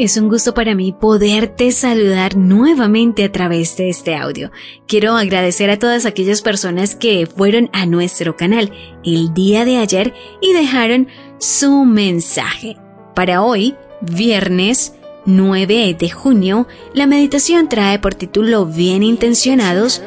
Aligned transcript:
Es 0.00 0.16
un 0.16 0.30
gusto 0.30 0.54
para 0.54 0.74
mí 0.74 0.92
poderte 0.92 1.70
saludar 1.72 2.34
nuevamente 2.34 3.22
a 3.22 3.30
través 3.30 3.76
de 3.76 3.90
este 3.90 4.16
audio. 4.16 4.50
Quiero 4.86 5.14
agradecer 5.14 5.68
a 5.68 5.78
todas 5.78 6.06
aquellas 6.06 6.40
personas 6.40 6.94
que 6.94 7.26
fueron 7.26 7.68
a 7.74 7.84
nuestro 7.84 8.34
canal 8.34 8.72
el 9.04 9.34
día 9.34 9.66
de 9.66 9.76
ayer 9.76 10.14
y 10.40 10.54
dejaron 10.54 11.08
su 11.36 11.84
mensaje. 11.84 12.78
Para 13.14 13.42
hoy, 13.42 13.76
viernes 14.00 14.94
9 15.26 15.94
de 16.00 16.08
junio, 16.08 16.66
la 16.94 17.06
meditación 17.06 17.68
trae 17.68 17.98
por 17.98 18.14
título 18.14 18.64
Bien 18.64 19.02
intencionados, 19.02 20.00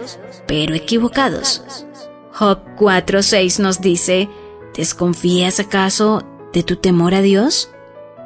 pero 0.47 0.73
equivocados. 0.73 1.85
Job 2.31 2.61
4.6 2.79 3.59
nos 3.59 3.79
dice, 3.79 4.27
¿desconfías 4.75 5.59
acaso 5.59 6.23
de 6.51 6.63
tu 6.63 6.77
temor 6.77 7.13
a 7.13 7.21
Dios? 7.21 7.69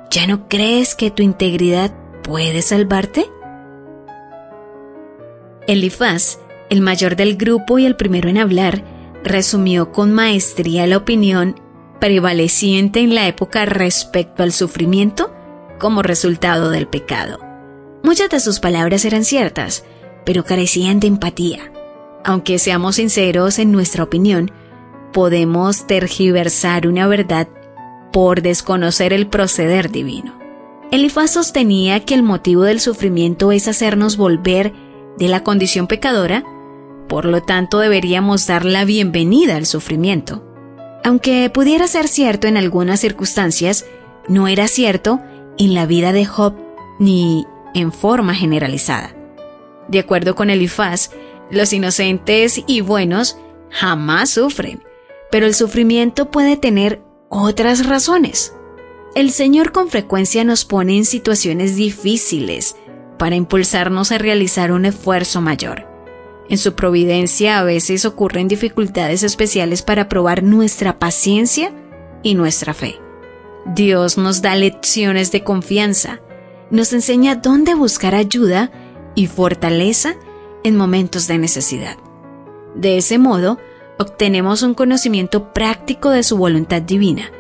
¿Ya 0.10 0.26
no 0.26 0.48
crees 0.48 0.96
que 0.96 1.12
tu 1.12 1.22
integridad 1.22 1.94
puede 2.24 2.62
salvarte? 2.62 3.30
Elifaz, 5.68 6.40
el 6.70 6.82
mayor 6.82 7.16
del 7.16 7.36
grupo 7.36 7.78
y 7.78 7.86
el 7.86 7.96
primero 7.96 8.30
en 8.30 8.38
hablar, 8.38 8.84
resumió 9.24 9.92
con 9.92 10.14
maestría 10.14 10.88
la 10.88 10.98
opinión 10.98 11.60
prevaleciente 12.00 13.00
en 13.00 13.16
la 13.16 13.28
época 13.28 13.66
respecto 13.66 14.44
al 14.44 14.54
sufrimiento 14.54 15.34
como 15.78 16.04
resultado 16.04 16.70
del 16.70 16.88
pecado. 16.88 17.40
Muchas 18.04 18.30
de 18.30 18.40
sus 18.40 18.60
palabras 18.60 19.04
eran 19.04 19.26
ciertas, 19.26 19.84
pero 20.26 20.46
carecían 20.46 21.00
de 21.00 21.08
empatía. 21.08 21.72
Aunque 22.24 22.60
seamos 22.60 22.96
sinceros 22.96 23.60
en 23.60 23.72
nuestra 23.72 24.04
opinión, 24.04 24.52
podemos 25.12 25.88
tergiversar 25.88 26.88
una 26.88 27.08
verdad 27.08 27.48
por 28.18 28.42
desconocer 28.42 29.14
el 29.14 29.28
proceder 29.28 29.92
divino. 29.92 30.40
Elifaz 30.90 31.30
sostenía 31.30 32.00
que 32.00 32.16
el 32.16 32.24
motivo 32.24 32.64
del 32.64 32.80
sufrimiento 32.80 33.52
es 33.52 33.68
hacernos 33.68 34.18
volver 34.18 34.74
de 35.20 35.28
la 35.28 35.44
condición 35.44 35.86
pecadora, 35.86 36.44
por 37.08 37.26
lo 37.26 37.44
tanto 37.44 37.78
deberíamos 37.78 38.48
dar 38.48 38.66
la 38.66 38.86
bienvenida 38.86 39.56
al 39.56 39.68
sufrimiento. 39.68 40.44
Aunque 41.04 41.52
pudiera 41.52 41.86
ser 41.86 42.08
cierto 42.08 42.48
en 42.48 42.58
algunas 42.58 43.02
circunstancias, 43.02 43.86
no 44.28 44.48
era 44.48 44.68
cierto 44.68 45.22
en 45.60 45.76
la 45.76 45.86
vida 45.86 46.12
de 46.12 46.26
Job 46.26 46.56
ni 46.98 47.46
en 47.76 47.92
forma 47.92 48.34
generalizada. 48.34 49.16
De 49.90 50.00
acuerdo 50.00 50.34
con 50.34 50.50
Elifaz, 50.50 51.12
los 51.52 51.72
inocentes 51.72 52.64
y 52.66 52.82
buenos 52.82 53.38
jamás 53.70 54.32
sufren, 54.32 54.82
pero 55.30 55.46
el 55.46 55.54
sufrimiento 55.54 56.32
puede 56.32 56.58
tener 56.58 57.06
otras 57.30 57.88
razones. 57.88 58.54
El 59.16 59.32
Señor 59.32 59.72
con 59.72 59.90
frecuencia 59.90 60.44
nos 60.44 60.66
pone 60.66 60.98
en 60.98 61.06
situaciones 61.06 61.76
difíciles 61.76 62.76
para 63.18 63.36
impulsarnos 63.36 64.12
a 64.12 64.18
realizar 64.18 64.72
un 64.72 64.86
esfuerzo 64.86 65.42
mayor. 65.42 65.88
En 66.50 66.58
su 66.58 66.76
providencia 66.76 67.60
a 67.60 67.64
veces 67.64 68.06
ocurren 68.06 68.48
dificultades 68.48 69.24
especiales 69.24 69.82
para 69.82 70.08
probar 70.08 70.44
nuestra 70.44 71.00
paciencia 71.00 71.74
y 72.24 72.36
nuestra 72.36 72.74
fe. 72.74 73.00
Dios 73.66 74.18
nos 74.18 74.42
da 74.42 74.56
lecciones 74.56 75.32
de 75.32 75.44
confianza, 75.44 76.22
nos 76.70 76.94
enseña 76.94 77.36
dónde 77.36 77.74
buscar 77.74 78.16
ayuda 78.16 78.72
y 79.16 79.28
fortaleza 79.28 80.16
en 80.64 80.78
momentos 80.78 81.28
de 81.28 81.38
necesidad. 81.38 81.98
De 82.76 82.98
ese 82.98 83.18
modo, 83.18 83.58
obtenemos 84.00 84.64
un 84.64 84.74
conocimiento 84.74 85.54
práctico 85.54 86.10
de 86.10 86.24
su 86.24 86.38
voluntad 86.38 86.82
divina, 86.82 87.32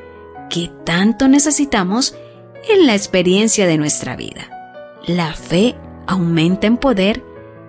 que 0.49 0.71
tanto 0.83 1.27
necesitamos 1.27 2.15
en 2.69 2.85
la 2.87 2.95
experiencia 2.95 3.67
de 3.67 3.77
nuestra 3.77 4.15
vida. 4.15 4.49
La 5.05 5.33
fe 5.33 5.75
aumenta 6.05 6.67
en 6.67 6.77
poder 6.77 7.23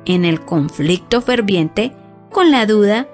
en 0.04 0.24
el 0.24 0.40
conflicto 0.40 1.20
ferviente 1.20 1.94
con 2.30 2.50
la 2.50 2.66
duda 2.66 3.08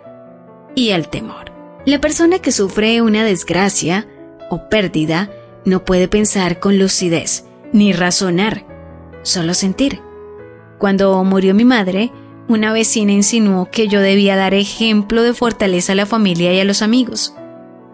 y 0.74 0.90
el 0.90 1.08
temor. 1.08 1.52
La 1.86 2.00
persona 2.00 2.38
que 2.38 2.52
sufre 2.52 3.02
una 3.02 3.24
desgracia 3.24 4.06
o 4.50 4.68
pérdida 4.68 5.30
no 5.64 5.84
puede 5.84 6.08
pensar 6.08 6.60
con 6.60 6.78
lucidez 6.78 7.44
ni 7.72 7.92
razonar, 7.92 8.64
solo 9.22 9.52
sentir. 9.54 10.00
Cuando 10.78 11.22
murió 11.24 11.54
mi 11.54 11.64
madre, 11.64 12.12
una 12.48 12.72
vecina 12.72 13.12
insinuó 13.12 13.70
que 13.70 13.88
yo 13.88 14.00
debía 14.00 14.36
dar 14.36 14.54
ejemplo 14.54 15.22
de 15.22 15.34
fortaleza 15.34 15.92
a 15.92 15.96
la 15.96 16.06
familia 16.06 16.52
y 16.52 16.60
a 16.60 16.64
los 16.64 16.82
amigos. 16.82 17.34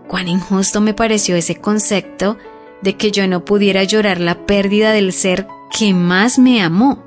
Cuán 0.08 0.28
injusto 0.28 0.80
me 0.80 0.94
pareció 0.94 1.36
ese 1.36 1.56
concepto 1.56 2.36
de 2.82 2.96
que 2.96 3.12
yo 3.12 3.28
no 3.28 3.44
pudiera 3.44 3.84
llorar 3.84 4.20
la 4.20 4.46
pérdida 4.46 4.92
del 4.92 5.12
ser 5.12 5.46
que 5.76 5.94
más 5.94 6.38
me 6.38 6.62
amó, 6.62 7.04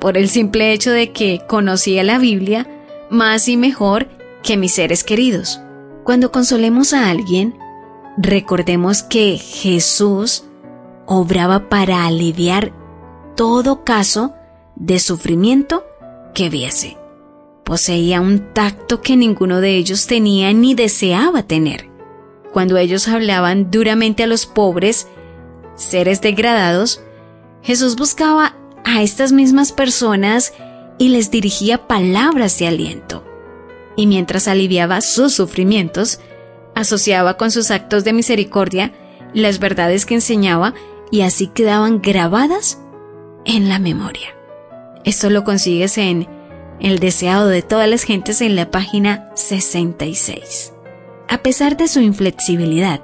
por 0.00 0.16
el 0.16 0.28
simple 0.28 0.72
hecho 0.72 0.90
de 0.92 1.12
que 1.12 1.42
conocía 1.46 2.02
la 2.04 2.18
Biblia 2.18 2.66
más 3.10 3.48
y 3.48 3.56
mejor 3.56 4.08
que 4.42 4.56
mis 4.56 4.72
seres 4.72 5.04
queridos. 5.04 5.60
Cuando 6.04 6.32
consolemos 6.32 6.94
a 6.94 7.10
alguien, 7.10 7.54
recordemos 8.16 9.02
que 9.02 9.36
Jesús 9.36 10.44
obraba 11.06 11.68
para 11.68 12.06
aliviar 12.06 12.72
todo 13.36 13.84
caso 13.84 14.34
de 14.74 14.98
sufrimiento 14.98 15.84
que 16.34 16.48
viese. 16.48 16.96
Poseía 17.64 18.20
un 18.20 18.52
tacto 18.52 19.00
que 19.00 19.16
ninguno 19.16 19.60
de 19.60 19.76
ellos 19.76 20.06
tenía 20.06 20.52
ni 20.52 20.74
deseaba 20.74 21.42
tener. 21.44 21.88
Cuando 22.52 22.76
ellos 22.76 23.08
hablaban 23.08 23.70
duramente 23.70 24.22
a 24.22 24.26
los 24.26 24.46
pobres, 24.46 25.08
seres 25.74 26.20
degradados, 26.20 27.02
Jesús 27.62 27.96
buscaba 27.96 28.56
a 28.84 29.02
estas 29.02 29.32
mismas 29.32 29.72
personas 29.72 30.52
y 30.98 31.08
les 31.08 31.30
dirigía 31.30 31.86
palabras 31.86 32.58
de 32.58 32.66
aliento. 32.66 33.24
Y 33.96 34.06
mientras 34.06 34.48
aliviaba 34.48 35.00
sus 35.00 35.34
sufrimientos, 35.34 36.20
asociaba 36.74 37.36
con 37.36 37.50
sus 37.50 37.70
actos 37.70 38.04
de 38.04 38.12
misericordia 38.12 38.92
las 39.34 39.58
verdades 39.58 40.04
que 40.04 40.14
enseñaba 40.14 40.74
y 41.10 41.22
así 41.22 41.46
quedaban 41.46 42.00
grabadas 42.00 42.80
en 43.44 43.68
la 43.68 43.78
memoria. 43.78 44.34
Esto 45.04 45.30
lo 45.30 45.42
consigues 45.44 45.98
en 45.98 46.28
El 46.80 46.98
deseado 46.98 47.48
de 47.48 47.62
todas 47.62 47.88
las 47.88 48.04
gentes 48.04 48.40
en 48.40 48.56
la 48.56 48.70
página 48.70 49.30
66. 49.34 50.72
A 51.28 51.38
pesar 51.38 51.76
de 51.76 51.88
su 51.88 52.00
inflexibilidad, 52.00 53.00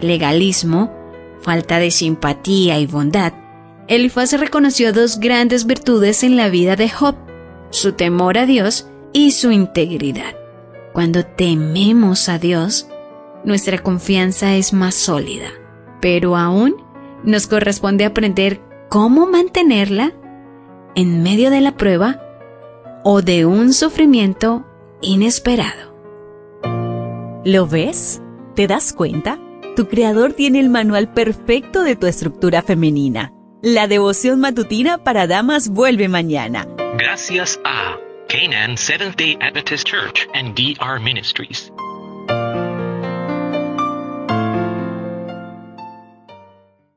legalismo, 0.00 0.92
falta 1.40 1.78
de 1.78 1.90
simpatía 1.90 2.78
y 2.80 2.86
bondad, 2.86 3.32
Elifaz 3.86 4.32
reconoció 4.32 4.92
dos 4.92 5.18
grandes 5.20 5.64
virtudes 5.64 6.22
en 6.22 6.36
la 6.36 6.48
vida 6.48 6.76
de 6.76 6.88
Job, 6.88 7.14
su 7.70 7.92
temor 7.92 8.36
a 8.36 8.44
Dios 8.44 8.88
y 9.12 9.30
su 9.30 9.50
integridad. 9.50 10.34
Cuando 10.92 11.24
tememos 11.24 12.28
a 12.28 12.38
Dios, 12.38 12.88
nuestra 13.44 13.78
confianza 13.78 14.56
es 14.56 14.72
más 14.72 14.94
sólida, 14.94 15.50
pero 16.00 16.36
aún 16.36 16.76
nos 17.22 17.46
corresponde 17.46 18.04
aprender 18.04 18.60
cómo 18.88 19.26
mantenerla 19.26 20.12
en 20.94 21.22
medio 21.22 21.50
de 21.50 21.60
la 21.60 21.76
prueba 21.76 22.22
o 23.04 23.22
de 23.22 23.46
un 23.46 23.72
sufrimiento 23.72 24.66
inesperado. 25.00 25.94
¿Lo 27.44 27.66
ves? 27.66 28.20
¿Te 28.54 28.66
das 28.66 28.92
cuenta? 28.92 29.38
Tu 29.76 29.86
creador 29.86 30.32
tiene 30.32 30.60
el 30.60 30.68
manual 30.68 31.12
perfecto 31.12 31.82
de 31.82 31.96
tu 31.96 32.06
estructura 32.06 32.62
femenina. 32.62 33.32
La 33.62 33.86
devoción 33.86 34.40
matutina 34.40 34.98
para 34.98 35.26
damas 35.26 35.68
vuelve 35.68 36.08
mañana. 36.08 36.66
Gracias 36.98 37.60
a 37.64 37.96
Canaan 38.28 38.76
Seventh 38.76 39.16
Day 39.16 39.38
Adventist 39.40 39.86
Church 39.86 40.28
and 40.34 40.54
DR 40.54 41.00
Ministries. 41.00 41.72